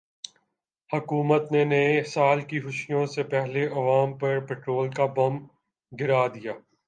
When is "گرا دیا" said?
5.91-6.53